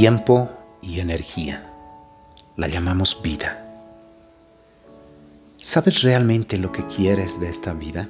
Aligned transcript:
tiempo 0.00 0.48
y 0.80 1.00
energía. 1.00 1.70
La 2.56 2.68
llamamos 2.68 3.20
vida. 3.22 3.66
¿Sabes 5.60 6.00
realmente 6.00 6.56
lo 6.56 6.72
que 6.72 6.86
quieres 6.86 7.38
de 7.38 7.50
esta 7.50 7.74
vida? 7.74 8.08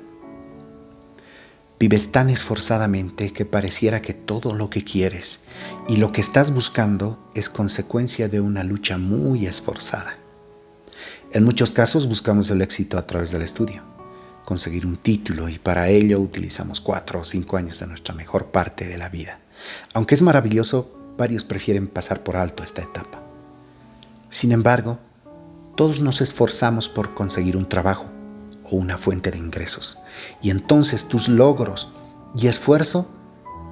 Vives 1.80 2.12
tan 2.12 2.30
esforzadamente 2.30 3.32
que 3.32 3.44
pareciera 3.44 4.00
que 4.00 4.14
todo 4.14 4.54
lo 4.54 4.70
que 4.70 4.84
quieres 4.84 5.40
y 5.88 5.96
lo 5.96 6.12
que 6.12 6.20
estás 6.20 6.54
buscando 6.54 7.28
es 7.34 7.50
consecuencia 7.50 8.28
de 8.28 8.38
una 8.40 8.62
lucha 8.62 8.96
muy 8.96 9.46
esforzada. 9.46 10.16
En 11.32 11.42
muchos 11.42 11.72
casos 11.72 12.06
buscamos 12.06 12.48
el 12.50 12.62
éxito 12.62 12.98
a 12.98 13.06
través 13.08 13.32
del 13.32 13.42
estudio, 13.42 13.82
conseguir 14.44 14.86
un 14.86 14.96
título 14.96 15.48
y 15.48 15.58
para 15.58 15.88
ello 15.88 16.20
utilizamos 16.20 16.80
cuatro 16.80 17.22
o 17.22 17.24
cinco 17.24 17.56
años 17.56 17.80
de 17.80 17.88
nuestra 17.88 18.14
mejor 18.14 18.52
parte 18.52 18.86
de 18.86 18.96
la 18.96 19.08
vida. 19.08 19.40
Aunque 19.92 20.14
es 20.14 20.22
maravilloso, 20.22 20.99
varios 21.20 21.44
prefieren 21.44 21.86
pasar 21.86 22.22
por 22.22 22.36
alto 22.36 22.64
esta 22.64 22.80
etapa. 22.80 23.20
Sin 24.30 24.52
embargo, 24.52 24.98
todos 25.76 26.00
nos 26.00 26.22
esforzamos 26.22 26.88
por 26.88 27.12
conseguir 27.12 27.58
un 27.58 27.68
trabajo, 27.68 28.06
o 28.64 28.76
una 28.76 28.96
fuente 28.96 29.30
de 29.30 29.36
ingresos. 29.36 29.98
Y 30.40 30.50
entonces 30.50 31.08
tus 31.08 31.28
logros 31.28 31.92
y 32.34 32.46
esfuerzo 32.46 33.06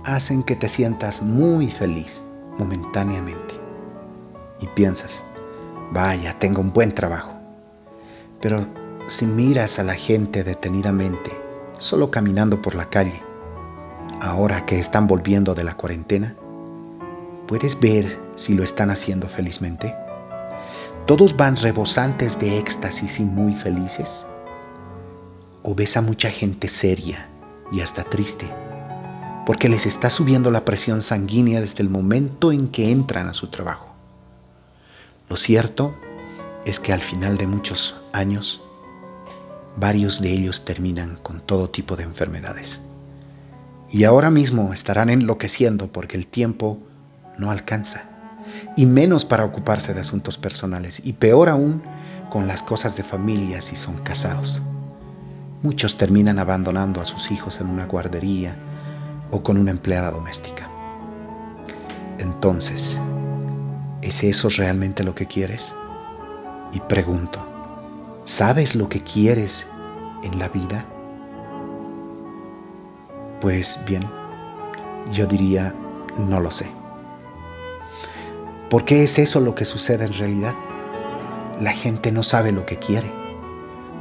hacen 0.04 0.42
que 0.42 0.56
te 0.56 0.68
sientas 0.68 1.22
muy 1.22 1.68
feliz 1.68 2.22
momentáneamente. 2.58 3.54
Y 4.60 4.66
piensas, 4.66 5.22
vaya, 5.90 6.38
tengo 6.38 6.60
un 6.60 6.72
buen 6.74 6.94
trabajo. 6.94 7.32
Pero 8.42 8.66
si 9.06 9.24
miras 9.24 9.78
a 9.78 9.84
la 9.84 9.94
gente 9.94 10.44
detenidamente, 10.44 11.30
solo 11.78 12.10
caminando 12.10 12.60
por 12.60 12.74
la 12.74 12.90
calle, 12.90 13.22
ahora 14.20 14.66
que 14.66 14.78
están 14.78 15.06
volviendo 15.06 15.54
de 15.54 15.64
la 15.64 15.76
cuarentena, 15.76 16.36
¿puedes 17.48 17.80
ver 17.80 18.06
si 18.36 18.54
lo 18.54 18.62
están 18.62 18.90
haciendo 18.90 19.26
felizmente? 19.26 19.96
¿Todos 21.06 21.36
van 21.36 21.56
rebosantes 21.56 22.38
de 22.38 22.58
éxtasis 22.58 23.18
y 23.18 23.24
muy 23.24 23.54
felices? 23.54 24.24
o 25.62 25.74
ves 25.74 25.98
a 25.98 26.00
mucha 26.00 26.30
gente 26.30 26.66
seria 26.66 27.28
y 27.70 27.80
hasta 27.80 28.02
triste, 28.02 28.48
porque 29.44 29.68
les 29.68 29.84
está 29.84 30.08
subiendo 30.08 30.50
la 30.50 30.64
presión 30.64 31.02
sanguínea 31.02 31.60
desde 31.60 31.82
el 31.82 31.90
momento 31.90 32.52
en 32.52 32.68
que 32.68 32.90
entran 32.90 33.28
a 33.28 33.34
su 33.34 33.48
trabajo. 33.48 33.94
Lo 35.28 35.36
cierto 35.36 35.94
es 36.64 36.80
que 36.80 36.94
al 36.94 37.02
final 37.02 37.36
de 37.36 37.46
muchos 37.46 38.00
años, 38.12 38.62
varios 39.76 40.22
de 40.22 40.32
ellos 40.32 40.64
terminan 40.64 41.18
con 41.22 41.40
todo 41.40 41.68
tipo 41.68 41.96
de 41.96 42.04
enfermedades. 42.04 42.80
Y 43.90 44.04
ahora 44.04 44.30
mismo 44.30 44.72
estarán 44.72 45.10
enloqueciendo 45.10 45.92
porque 45.92 46.16
el 46.16 46.26
tiempo 46.26 46.78
no 47.38 47.50
alcanza, 47.50 48.02
y 48.76 48.86
menos 48.86 49.24
para 49.24 49.44
ocuparse 49.44 49.94
de 49.94 50.00
asuntos 50.00 50.36
personales, 50.36 51.00
y 51.04 51.14
peor 51.14 51.48
aún 51.48 51.82
con 52.30 52.46
las 52.46 52.62
cosas 52.62 52.96
de 52.96 53.02
familia 53.02 53.60
si 53.60 53.76
son 53.76 53.96
casados. 53.98 54.60
Muchos 55.62 55.96
terminan 55.96 56.38
abandonando 56.38 57.00
a 57.00 57.06
sus 57.06 57.30
hijos 57.30 57.60
en 57.60 57.68
una 57.68 57.86
guardería 57.86 58.54
o 59.30 59.42
con 59.42 59.58
una 59.58 59.70
empleada 59.70 60.10
doméstica. 60.10 60.68
Entonces, 62.18 62.98
¿es 64.02 64.22
eso 64.22 64.48
realmente 64.50 65.02
lo 65.02 65.14
que 65.14 65.26
quieres? 65.26 65.74
Y 66.72 66.80
pregunto, 66.80 67.40
¿sabes 68.24 68.76
lo 68.76 68.88
que 68.88 69.02
quieres 69.02 69.66
en 70.22 70.38
la 70.38 70.48
vida? 70.48 70.84
Pues 73.40 73.80
bien, 73.86 74.04
yo 75.12 75.26
diría, 75.26 75.74
no 76.18 76.40
lo 76.40 76.50
sé. 76.50 76.66
¿Por 78.70 78.84
qué 78.84 79.02
es 79.02 79.18
eso 79.18 79.40
lo 79.40 79.54
que 79.54 79.64
sucede 79.64 80.04
en 80.04 80.12
realidad? 80.12 80.54
La 81.58 81.72
gente 81.72 82.12
no 82.12 82.22
sabe 82.22 82.52
lo 82.52 82.66
que 82.66 82.76
quiere. 82.76 83.10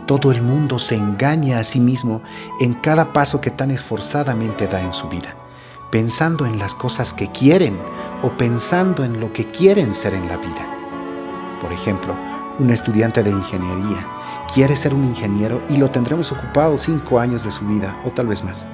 Todo 0.05 0.29
el 0.31 0.41
mundo 0.41 0.77
se 0.77 0.95
engaña 0.95 1.59
a 1.59 1.63
sí 1.63 1.79
mismo 1.79 2.21
en 2.59 2.73
cada 2.73 3.13
paso 3.13 3.39
que 3.39 3.49
tan 3.49 3.71
esforzadamente 3.71 4.67
da 4.67 4.81
en 4.81 4.91
su 4.91 5.07
vida, 5.07 5.35
pensando 5.89 6.45
en 6.45 6.59
las 6.59 6.75
cosas 6.75 7.13
que 7.13 7.31
quieren 7.31 7.79
o 8.21 8.31
pensando 8.31 9.05
en 9.05 9.21
lo 9.21 9.31
que 9.31 9.45
quieren 9.45 9.93
ser 9.93 10.13
en 10.13 10.27
la 10.27 10.35
vida. 10.35 10.67
Por 11.61 11.71
ejemplo, 11.71 12.13
un 12.59 12.69
estudiante 12.69 13.23
de 13.23 13.31
ingeniería 13.31 14.05
quiere 14.53 14.75
ser 14.75 14.93
un 14.93 15.05
ingeniero 15.05 15.61
y 15.69 15.77
lo 15.77 15.91
tendremos 15.91 16.33
ocupado 16.33 16.77
cinco 16.77 17.19
años 17.19 17.45
de 17.45 17.51
su 17.51 17.65
vida 17.65 17.97
o 18.03 18.09
tal 18.09 18.27
vez 18.27 18.43
más. 18.43 18.65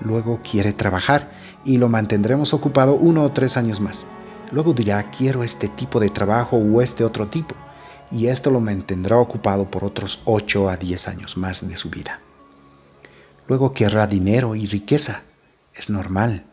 Luego 0.00 0.40
quiere 0.42 0.72
trabajar 0.72 1.30
y 1.62 1.76
lo 1.76 1.90
mantendremos 1.90 2.54
ocupado 2.54 2.94
uno 2.94 3.22
o 3.22 3.32
tres 3.32 3.58
años 3.58 3.80
más. 3.80 4.06
Luego 4.54 4.72
dirá, 4.72 5.10
quiero 5.10 5.42
este 5.42 5.66
tipo 5.66 5.98
de 5.98 6.10
trabajo 6.10 6.56
o 6.56 6.80
este 6.80 7.02
otro 7.02 7.26
tipo 7.26 7.56
y 8.12 8.28
esto 8.28 8.52
lo 8.52 8.60
mantendrá 8.60 9.16
ocupado 9.16 9.68
por 9.68 9.82
otros 9.82 10.22
8 10.26 10.68
a 10.68 10.76
10 10.76 11.08
años 11.08 11.36
más 11.36 11.68
de 11.68 11.76
su 11.76 11.90
vida. 11.90 12.20
Luego 13.48 13.72
querrá 13.72 14.06
dinero 14.06 14.54
y 14.54 14.66
riqueza, 14.66 15.22
es 15.74 15.90
normal, 15.90 16.44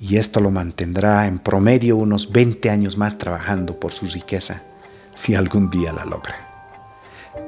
y 0.00 0.16
esto 0.16 0.40
lo 0.40 0.50
mantendrá 0.50 1.26
en 1.26 1.40
promedio 1.40 1.98
unos 1.98 2.32
20 2.32 2.70
años 2.70 2.96
más 2.96 3.18
trabajando 3.18 3.78
por 3.78 3.92
su 3.92 4.06
riqueza, 4.06 4.62
si 5.14 5.34
algún 5.34 5.68
día 5.68 5.92
la 5.92 6.06
logra. 6.06 6.48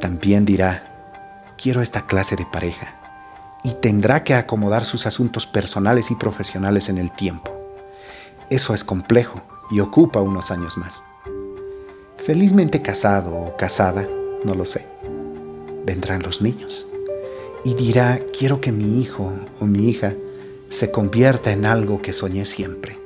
También 0.03 0.45
dirá, 0.45 1.55
quiero 1.57 1.81
esta 1.81 2.05
clase 2.05 2.37
de 2.37 2.45
pareja, 2.45 2.95
y 3.65 3.73
tendrá 3.73 4.23
que 4.23 4.35
acomodar 4.35 4.85
sus 4.85 5.07
asuntos 5.07 5.47
personales 5.47 6.11
y 6.11 6.15
profesionales 6.15 6.91
en 6.91 6.99
el 6.99 7.11
tiempo. 7.11 7.57
Eso 8.51 8.75
es 8.75 8.85
complejo 8.85 9.41
y 9.73 9.81
ocupa 9.81 10.21
unos 10.21 10.51
años 10.51 10.77
más 10.77 11.03
felizmente 12.25 12.81
casado 12.81 13.35
o 13.35 13.57
casada, 13.57 14.09
no 14.45 14.55
lo 14.55 14.65
sé. 14.65 14.87
Vendrán 15.85 16.23
los 16.23 16.41
niños 16.41 16.87
y 17.65 17.75
dirá, 17.75 18.21
quiero 18.37 18.61
que 18.61 18.71
mi 18.71 19.01
hijo 19.01 19.33
o 19.61 19.67
mi 19.67 19.89
hija 19.89 20.15
se 20.69 20.91
convierta 20.91 21.53
en 21.53 21.67
algo 21.67 22.01
que 22.01 22.13
soñé 22.13 22.45
siempre, 22.45 22.97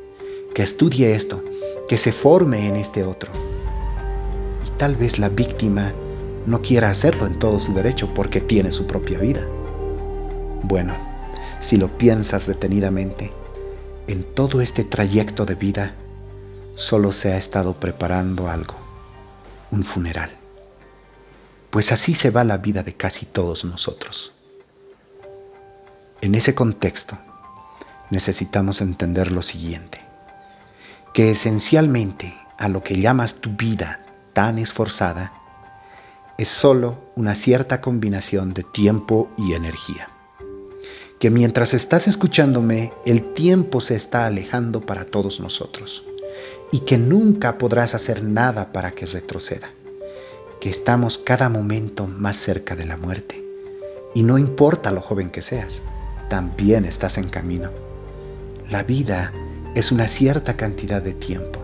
que 0.55 0.63
estudie 0.63 1.15
esto, 1.15 1.43
que 1.89 1.97
se 1.97 2.13
forme 2.13 2.69
en 2.69 2.77
este 2.77 3.05
otro. 3.05 3.33
Y 4.67 4.79
tal 4.79 4.97
vez 4.97 5.19
la 5.19 5.31
víctima 5.31 5.93
no 6.45 6.61
quiera 6.61 6.91
hacerlo 6.91 7.27
en 7.27 7.39
todo 7.39 7.59
su 7.59 7.73
derecho 7.73 8.13
porque 8.15 8.41
tiene 8.41 8.71
su 8.71 8.87
propia 8.87 9.19
vida. 9.19 9.47
Bueno, 10.63 10.95
si 11.59 11.79
lo 11.79 11.89
piensas 11.89 12.47
detenidamente, 12.47 13.33
en 14.09 14.23
todo 14.23 14.61
este 14.61 14.85
trayecto 14.85 15.47
de 15.47 15.55
vida 15.55 15.95
solo 16.77 17.11
se 17.11 17.33
ha 17.33 17.39
estado 17.39 17.73
preparando 17.73 18.49
algo 18.49 18.75
un 19.71 19.83
funeral. 19.83 20.31
Pues 21.71 21.91
así 21.91 22.15
se 22.15 22.31
va 22.31 22.45
la 22.45 22.59
vida 22.59 22.83
de 22.83 22.95
casi 22.95 23.27
todos 23.27 23.65
nosotros. 23.65 24.33
En 26.21 26.35
ese 26.35 26.55
contexto, 26.55 27.19
necesitamos 28.11 28.81
entender 28.81 29.33
lo 29.33 29.43
siguiente, 29.43 30.01
que 31.13 31.31
esencialmente 31.31 32.37
a 32.59 32.69
lo 32.69 32.83
que 32.83 33.01
llamas 33.01 33.37
tu 33.37 33.51
vida 33.51 34.01
tan 34.33 34.59
esforzada 34.59 35.33
es 36.39 36.49
sólo 36.49 36.97
una 37.17 37.35
cierta 37.35 37.81
combinación 37.81 38.53
de 38.55 38.63
tiempo 38.63 39.31
y 39.37 39.55
energía. 39.55 40.11
Que 41.19 41.31
mientras 41.31 41.73
estás 41.73 42.07
escuchándome, 42.07 42.93
el 43.07 43.33
tiempo 43.33 43.81
se 43.81 43.97
está 43.97 44.27
alejando 44.27 44.83
para 44.83 45.07
todos 45.07 45.41
nosotros 45.41 46.05
y 46.73 46.81
que 46.81 46.99
nunca 46.99 47.59
podrás 47.59 47.95
hacer 47.95 48.23
nada 48.23 48.73
para 48.73 48.93
que 48.93 49.07
retroceda, 49.07 49.71
que 50.61 50.69
estamos 50.69 51.19
cada 51.19 51.49
momento 51.49 52.07
más 52.07 52.37
cerca 52.37 52.77
de 52.77 52.87
la 52.87 52.97
muerte. 52.97 53.43
Y 54.15 54.23
no 54.23 54.39
importa 54.39 54.91
lo 54.91 55.01
joven 55.01 55.31
que 55.31 55.43
seas, 55.43 55.83
también 56.29 56.85
estás 56.85 57.19
en 57.19 57.29
camino. 57.29 57.71
La 58.71 58.83
vida 58.83 59.33
es 59.75 59.93
una 59.93 60.09
cierta 60.09 60.57
cantidad 60.57 61.03
de 61.03 61.13
tiempo 61.13 61.61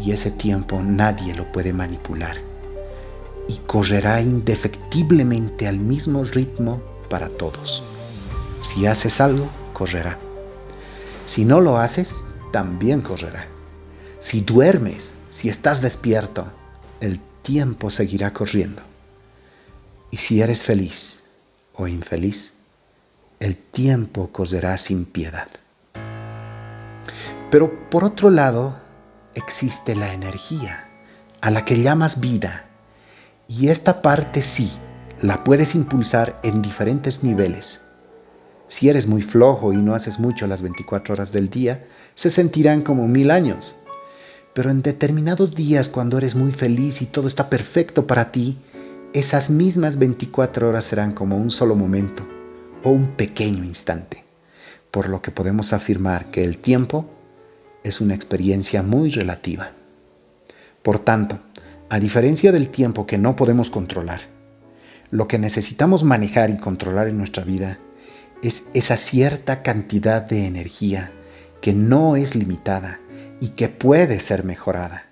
y 0.00 0.12
ese 0.12 0.30
tiempo 0.30 0.82
nadie 0.82 1.34
lo 1.34 1.50
puede 1.52 1.72
manipular 1.72 2.36
y 3.48 3.58
correrá 3.58 4.20
indefectiblemente 4.20 5.68
al 5.68 5.78
mismo 5.78 6.24
ritmo 6.24 6.80
para 7.08 7.28
todos. 7.28 7.84
Si 8.60 8.86
haces 8.86 9.20
algo, 9.20 9.48
correrá. 9.72 10.18
Si 11.26 11.44
no 11.44 11.60
lo 11.60 11.78
haces, 11.78 12.24
también 12.52 13.02
correrá. 13.02 13.55
Si 14.26 14.40
duermes, 14.40 15.12
si 15.30 15.48
estás 15.48 15.80
despierto, 15.80 16.48
el 17.00 17.20
tiempo 17.42 17.90
seguirá 17.90 18.32
corriendo. 18.32 18.82
Y 20.10 20.16
si 20.16 20.42
eres 20.42 20.64
feliz 20.64 21.22
o 21.76 21.86
infeliz, 21.86 22.54
el 23.38 23.56
tiempo 23.56 24.30
correrá 24.32 24.78
sin 24.78 25.04
piedad. 25.04 25.46
Pero 27.52 27.88
por 27.88 28.02
otro 28.02 28.30
lado, 28.30 28.76
existe 29.36 29.94
la 29.94 30.12
energía, 30.12 30.88
a 31.40 31.52
la 31.52 31.64
que 31.64 31.80
llamas 31.80 32.18
vida, 32.18 32.64
y 33.46 33.68
esta 33.68 34.02
parte 34.02 34.42
sí, 34.42 34.72
la 35.22 35.44
puedes 35.44 35.76
impulsar 35.76 36.40
en 36.42 36.62
diferentes 36.62 37.22
niveles. 37.22 37.80
Si 38.66 38.88
eres 38.88 39.06
muy 39.06 39.22
flojo 39.22 39.72
y 39.72 39.76
no 39.76 39.94
haces 39.94 40.18
mucho 40.18 40.48
las 40.48 40.62
24 40.62 41.14
horas 41.14 41.30
del 41.30 41.48
día, 41.48 41.84
se 42.16 42.30
sentirán 42.30 42.82
como 42.82 43.06
mil 43.06 43.30
años 43.30 43.76
Pero 44.56 44.70
en 44.70 44.80
determinados 44.80 45.54
días, 45.54 45.90
cuando 45.90 46.16
eres 46.16 46.34
muy 46.34 46.50
feliz 46.50 47.02
y 47.02 47.04
todo 47.04 47.28
está 47.28 47.50
perfecto 47.50 48.06
para 48.06 48.32
ti, 48.32 48.56
esas 49.12 49.50
mismas 49.50 49.98
24 49.98 50.70
horas 50.70 50.86
serán 50.86 51.12
como 51.12 51.36
un 51.36 51.50
solo 51.50 51.76
momento 51.76 52.26
o 52.82 52.88
un 52.88 53.08
pequeño 53.08 53.64
instante, 53.64 54.24
por 54.90 55.10
lo 55.10 55.20
que 55.20 55.30
podemos 55.30 55.74
afirmar 55.74 56.30
que 56.30 56.42
el 56.42 56.56
tiempo 56.56 57.04
es 57.84 58.00
una 58.00 58.14
experiencia 58.14 58.82
muy 58.82 59.10
relativa. 59.10 59.72
Por 60.82 61.00
tanto, 61.00 61.38
a 61.90 62.00
diferencia 62.00 62.50
del 62.50 62.70
tiempo 62.70 63.06
que 63.06 63.18
no 63.18 63.36
podemos 63.36 63.68
controlar, 63.68 64.20
lo 65.10 65.28
que 65.28 65.38
necesitamos 65.38 66.02
manejar 66.02 66.48
y 66.48 66.56
controlar 66.56 67.08
en 67.08 67.18
nuestra 67.18 67.44
vida 67.44 67.78
es 68.42 68.64
esa 68.72 68.96
cierta 68.96 69.62
cantidad 69.62 70.22
de 70.22 70.46
energía 70.46 71.12
que 71.60 71.74
no 71.74 72.16
es 72.16 72.34
limitada 72.34 73.00
y 73.40 73.48
que 73.50 73.68
puede 73.68 74.20
ser 74.20 74.44
mejorada. 74.44 75.06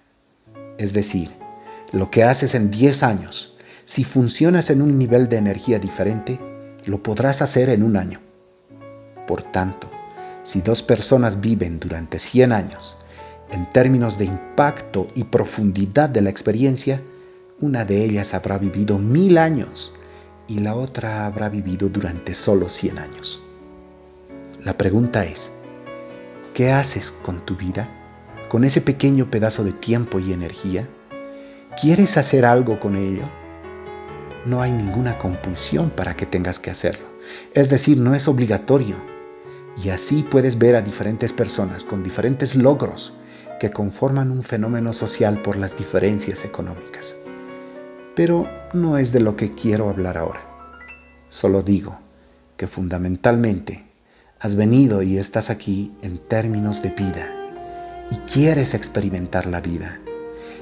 Es 0.78 0.92
decir, 0.92 1.30
lo 1.92 2.10
que 2.10 2.24
haces 2.24 2.54
en 2.54 2.70
10 2.70 3.02
años, 3.02 3.56
si 3.84 4.04
funcionas 4.04 4.70
en 4.70 4.82
un 4.82 4.98
nivel 4.98 5.28
de 5.28 5.36
energía 5.36 5.78
diferente, 5.78 6.40
lo 6.86 7.02
podrás 7.02 7.42
hacer 7.42 7.68
en 7.68 7.82
un 7.82 7.96
año. 7.96 8.20
Por 9.26 9.42
tanto, 9.42 9.90
si 10.42 10.60
dos 10.60 10.82
personas 10.82 11.40
viven 11.40 11.78
durante 11.80 12.18
100 12.18 12.52
años, 12.52 12.98
en 13.50 13.70
términos 13.70 14.18
de 14.18 14.24
impacto 14.24 15.06
y 15.14 15.24
profundidad 15.24 16.08
de 16.08 16.22
la 16.22 16.30
experiencia, 16.30 17.00
una 17.60 17.84
de 17.84 18.04
ellas 18.04 18.34
habrá 18.34 18.58
vivido 18.58 18.98
mil 18.98 19.38
años 19.38 19.94
y 20.48 20.58
la 20.58 20.74
otra 20.74 21.26
habrá 21.26 21.48
vivido 21.48 21.88
durante 21.88 22.34
solo 22.34 22.68
100 22.68 22.98
años. 22.98 23.42
La 24.62 24.76
pregunta 24.76 25.24
es, 25.24 25.50
¿qué 26.52 26.72
haces 26.72 27.10
con 27.10 27.44
tu 27.46 27.56
vida? 27.56 27.88
¿Con 28.54 28.62
ese 28.62 28.80
pequeño 28.80 29.32
pedazo 29.32 29.64
de 29.64 29.72
tiempo 29.72 30.20
y 30.20 30.32
energía? 30.32 30.86
¿Quieres 31.82 32.16
hacer 32.16 32.46
algo 32.46 32.78
con 32.78 32.94
ello? 32.94 33.24
No 34.46 34.62
hay 34.62 34.70
ninguna 34.70 35.18
compulsión 35.18 35.90
para 35.90 36.14
que 36.14 36.24
tengas 36.24 36.60
que 36.60 36.70
hacerlo. 36.70 37.04
Es 37.52 37.68
decir, 37.68 37.98
no 37.98 38.14
es 38.14 38.28
obligatorio. 38.28 38.94
Y 39.82 39.88
así 39.88 40.22
puedes 40.22 40.56
ver 40.56 40.76
a 40.76 40.82
diferentes 40.82 41.32
personas 41.32 41.84
con 41.84 42.04
diferentes 42.04 42.54
logros 42.54 43.14
que 43.58 43.70
conforman 43.70 44.30
un 44.30 44.44
fenómeno 44.44 44.92
social 44.92 45.42
por 45.42 45.56
las 45.56 45.76
diferencias 45.76 46.44
económicas. 46.44 47.16
Pero 48.14 48.48
no 48.72 48.98
es 48.98 49.10
de 49.10 49.18
lo 49.18 49.36
que 49.36 49.56
quiero 49.56 49.88
hablar 49.88 50.16
ahora. 50.16 50.46
Solo 51.28 51.62
digo 51.62 51.98
que 52.56 52.68
fundamentalmente 52.68 53.84
has 54.38 54.54
venido 54.54 55.02
y 55.02 55.18
estás 55.18 55.50
aquí 55.50 55.92
en 56.02 56.18
términos 56.18 56.82
de 56.82 56.90
vida 56.90 57.43
quieres 58.34 58.74
experimentar 58.74 59.46
la 59.46 59.60
vida. 59.60 60.00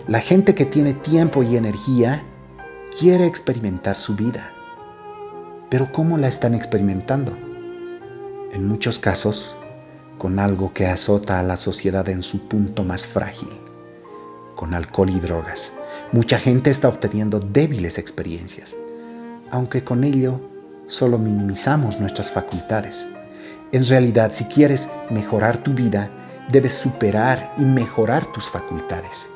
La 0.07 0.21
gente 0.21 0.55
que 0.55 0.67
tiene 0.67 0.93
tiempo 0.93 1.43
y 1.43 1.57
energía 1.57 2.23
quiere 3.01 3.25
experimentar 3.25 3.95
su 3.95 4.15
vida. 4.15 4.53
Pero 5.71 5.91
¿cómo 5.91 6.19
la 6.19 6.29
están 6.29 6.53
experimentando? 6.53 7.33
En 8.53 8.69
muchos 8.69 8.99
casos, 8.99 9.57
con 10.19 10.39
algo 10.39 10.75
que 10.75 10.87
azota 10.87 11.39
a 11.39 11.43
la 11.43 11.57
sociedad 11.57 12.07
en 12.11 12.23
su 12.23 12.47
punto 12.47 12.85
más 12.85 13.07
frágil, 13.07 13.49
con 14.55 14.75
alcohol 14.75 15.09
y 15.09 15.19
drogas 15.19 15.73
Mucha 16.13 16.39
gente 16.39 16.69
está 16.69 16.89
obteniendo 16.89 17.41
débiles 17.41 17.97
experiencias, 17.97 18.75
aunque 19.51 19.83
con 19.83 20.05
ello 20.05 20.43
solo 20.89 21.17
minimizamos 21.17 21.99
nuestras 21.99 22.31
facultades. 22.31 23.09
En 23.73 23.87
realidad, 23.87 24.31
si 24.31 24.45
quieres 24.45 24.91
mejorar 25.09 25.57
tu 25.57 25.73
vida, 25.73 26.11
debes 26.53 26.75
superar 26.75 27.55
y 27.57 27.63
mejorar 27.63 28.27
tus 28.27 28.51
facultades. 28.51 29.27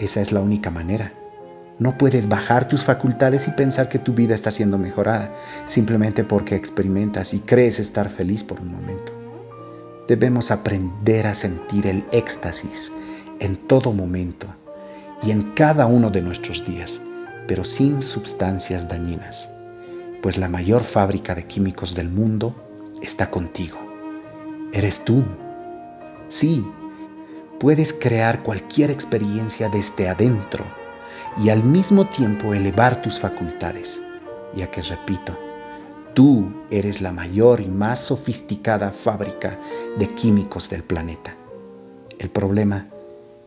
Esa 0.00 0.22
es 0.22 0.32
la 0.32 0.40
única 0.40 0.70
manera. 0.70 1.12
No 1.78 1.98
puedes 1.98 2.28
bajar 2.28 2.68
tus 2.68 2.84
facultades 2.84 3.46
y 3.48 3.50
pensar 3.50 3.88
que 3.88 3.98
tu 3.98 4.14
vida 4.14 4.34
está 4.34 4.50
siendo 4.50 4.78
mejorada, 4.78 5.32
simplemente 5.66 6.24
porque 6.24 6.54
experimentas 6.54 7.34
y 7.34 7.40
crees 7.40 7.78
estar 7.78 8.08
feliz 8.08 8.42
por 8.42 8.60
un 8.60 8.72
momento. 8.72 9.12
Debemos 10.08 10.50
aprender 10.50 11.26
a 11.26 11.34
sentir 11.34 11.86
el 11.86 12.04
éxtasis 12.12 12.90
en 13.40 13.56
todo 13.56 13.92
momento 13.92 14.46
y 15.22 15.32
en 15.32 15.52
cada 15.54 15.86
uno 15.86 16.10
de 16.10 16.22
nuestros 16.22 16.64
días, 16.64 17.00
pero 17.46 17.64
sin 17.64 18.02
sustancias 18.02 18.88
dañinas, 18.88 19.50
pues 20.22 20.38
la 20.38 20.48
mayor 20.48 20.82
fábrica 20.82 21.34
de 21.34 21.46
químicos 21.46 21.94
del 21.94 22.08
mundo 22.08 22.54
está 23.02 23.30
contigo. 23.30 23.78
Eres 24.72 25.04
tú. 25.04 25.24
Sí, 26.34 26.66
puedes 27.60 27.92
crear 27.92 28.42
cualquier 28.42 28.90
experiencia 28.90 29.68
desde 29.68 30.08
adentro 30.08 30.64
y 31.40 31.50
al 31.50 31.62
mismo 31.62 32.08
tiempo 32.08 32.54
elevar 32.54 33.00
tus 33.02 33.20
facultades, 33.20 34.00
ya 34.52 34.68
que 34.68 34.82
repito, 34.82 35.38
tú 36.12 36.52
eres 36.72 37.00
la 37.00 37.12
mayor 37.12 37.60
y 37.60 37.68
más 37.68 38.00
sofisticada 38.00 38.90
fábrica 38.90 39.60
de 39.96 40.08
químicos 40.08 40.68
del 40.68 40.82
planeta. 40.82 41.36
El 42.18 42.30
problema 42.30 42.88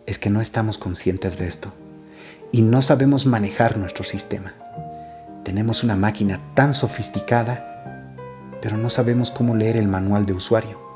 es 0.05 0.17
que 0.17 0.29
no 0.29 0.39
estamos 0.39 0.77
conscientes 0.77 1.37
de 1.37 1.49
esto 1.49 1.73
y 2.53 2.61
no 2.61 2.81
sabemos 2.81 3.25
manejar 3.25 3.77
nuestro 3.77 4.05
sistema. 4.05 4.53
Tenemos 5.43 5.83
una 5.83 5.97
máquina 5.97 6.39
tan 6.53 6.73
sofisticada, 6.73 8.15
pero 8.61 8.77
no 8.77 8.89
sabemos 8.89 9.29
cómo 9.29 9.57
leer 9.57 9.75
el 9.75 9.89
manual 9.89 10.25
de 10.25 10.31
usuario 10.31 10.86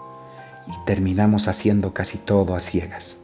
y 0.72 0.86
terminamos 0.86 1.48
haciendo 1.48 1.94
casi 1.94 2.18
todo 2.18 2.56
a 2.56 2.60
ciegas. 2.60 3.18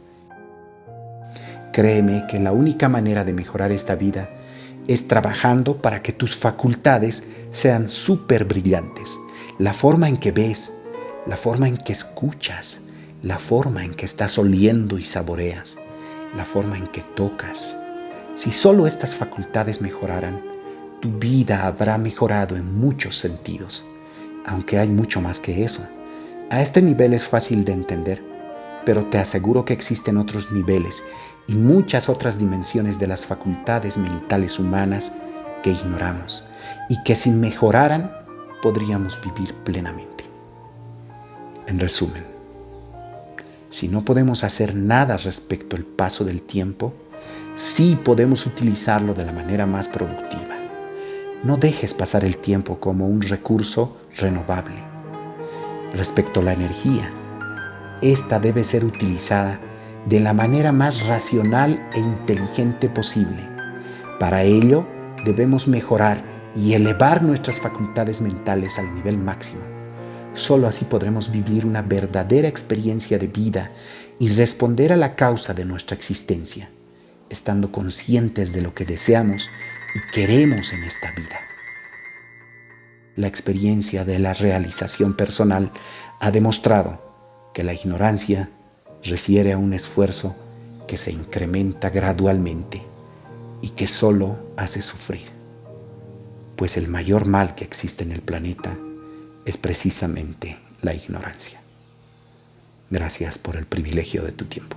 Créeme 1.72 2.26
que 2.28 2.38
la 2.38 2.52
única 2.52 2.88
manera 2.88 3.24
de 3.24 3.32
mejorar 3.32 3.72
esta 3.72 3.94
vida 3.94 4.30
es 4.86 5.06
trabajando 5.06 5.76
para 5.76 6.02
que 6.02 6.12
tus 6.12 6.36
facultades 6.36 7.24
sean 7.50 7.88
súper 7.88 8.44
brillantes. 8.44 9.16
La 9.58 9.72
forma 9.72 10.08
en 10.08 10.16
que 10.16 10.32
ves, 10.32 10.72
la 11.26 11.36
forma 11.36 11.68
en 11.68 11.76
que 11.76 11.92
escuchas, 11.92 12.80
la 13.22 13.38
forma 13.38 13.84
en 13.84 13.94
que 13.94 14.06
estás 14.06 14.38
oliendo 14.38 14.98
y 14.98 15.04
saboreas, 15.04 15.76
la 16.36 16.44
forma 16.44 16.78
en 16.78 16.86
que 16.86 17.02
tocas. 17.02 17.76
Si 18.34 18.50
solo 18.50 18.86
estas 18.86 19.14
facultades 19.14 19.80
mejoraran, 19.80 20.40
tu 21.00 21.10
vida 21.18 21.66
habrá 21.66 21.98
mejorado 21.98 22.56
en 22.56 22.78
muchos 22.78 23.16
sentidos, 23.18 23.86
aunque 24.46 24.78
hay 24.78 24.88
mucho 24.88 25.20
más 25.20 25.38
que 25.38 25.64
eso. 25.64 25.86
A 26.50 26.62
este 26.62 26.80
nivel 26.80 27.12
es 27.12 27.28
fácil 27.28 27.62
de 27.66 27.72
entender, 27.72 28.22
pero 28.86 29.04
te 29.04 29.18
aseguro 29.18 29.66
que 29.66 29.74
existen 29.74 30.16
otros 30.16 30.50
niveles 30.50 31.04
y 31.46 31.54
muchas 31.54 32.08
otras 32.08 32.38
dimensiones 32.38 32.98
de 32.98 33.06
las 33.06 33.26
facultades 33.26 33.98
mentales 33.98 34.58
humanas 34.58 35.12
que 35.62 35.72
ignoramos 35.72 36.44
y 36.88 37.02
que 37.02 37.16
si 37.16 37.30
mejoraran 37.30 38.10
podríamos 38.62 39.18
vivir 39.20 39.52
plenamente. 39.56 40.24
En 41.66 41.78
resumen, 41.78 42.24
si 43.68 43.88
no 43.88 44.02
podemos 44.06 44.42
hacer 44.42 44.74
nada 44.74 45.18
respecto 45.18 45.76
al 45.76 45.84
paso 45.84 46.24
del 46.24 46.40
tiempo, 46.40 46.94
sí 47.56 47.98
podemos 48.02 48.46
utilizarlo 48.46 49.12
de 49.12 49.26
la 49.26 49.32
manera 49.32 49.66
más 49.66 49.86
productiva. 49.86 50.56
No 51.44 51.58
dejes 51.58 51.92
pasar 51.92 52.24
el 52.24 52.38
tiempo 52.38 52.80
como 52.80 53.06
un 53.06 53.20
recurso 53.20 53.98
renovable. 54.16 54.97
Respecto 55.94 56.40
a 56.40 56.42
la 56.44 56.52
energía, 56.52 57.10
esta 58.02 58.38
debe 58.38 58.64
ser 58.64 58.84
utilizada 58.84 59.60
de 60.06 60.20
la 60.20 60.32
manera 60.32 60.72
más 60.72 61.06
racional 61.06 61.82
e 61.94 61.98
inteligente 61.98 62.88
posible. 62.88 63.48
Para 64.18 64.42
ello, 64.42 64.86
debemos 65.24 65.68
mejorar 65.68 66.22
y 66.54 66.74
elevar 66.74 67.22
nuestras 67.22 67.58
facultades 67.58 68.20
mentales 68.20 68.78
al 68.78 68.94
nivel 68.94 69.18
máximo 69.18 69.78
Solo 70.38 70.68
así 70.68 70.84
podremos 70.84 71.32
vivir 71.32 71.66
una 71.66 71.82
verdadera 71.82 72.46
experiencia 72.46 73.18
de 73.18 73.26
vida 73.26 73.72
y 74.20 74.28
responder 74.28 74.92
a 74.92 74.96
la 74.96 75.16
causa 75.16 75.52
de 75.52 75.64
nuestra 75.64 75.96
existencia, 75.96 76.70
estando 77.28 77.72
conscientes 77.72 78.52
de 78.52 78.62
lo 78.62 78.72
que 78.72 78.84
deseamos 78.84 79.50
y 79.96 80.12
queremos 80.12 80.72
en 80.72 80.84
esta 80.84 81.10
vida. 81.10 81.40
La 83.18 83.26
experiencia 83.26 84.04
de 84.04 84.20
la 84.20 84.32
realización 84.32 85.12
personal 85.12 85.72
ha 86.20 86.30
demostrado 86.30 87.50
que 87.52 87.64
la 87.64 87.74
ignorancia 87.74 88.48
refiere 89.02 89.50
a 89.52 89.58
un 89.58 89.72
esfuerzo 89.72 90.36
que 90.86 90.96
se 90.96 91.10
incrementa 91.10 91.90
gradualmente 91.90 92.80
y 93.60 93.70
que 93.70 93.88
solo 93.88 94.36
hace 94.56 94.82
sufrir, 94.82 95.26
pues 96.54 96.76
el 96.76 96.86
mayor 96.86 97.26
mal 97.26 97.56
que 97.56 97.64
existe 97.64 98.04
en 98.04 98.12
el 98.12 98.22
planeta 98.22 98.78
es 99.44 99.56
precisamente 99.56 100.56
la 100.82 100.94
ignorancia. 100.94 101.60
Gracias 102.88 103.36
por 103.36 103.56
el 103.56 103.66
privilegio 103.66 104.22
de 104.22 104.30
tu 104.30 104.44
tiempo. 104.44 104.76